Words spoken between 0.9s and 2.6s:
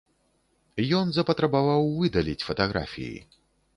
Ён запатрабаваў выдаліць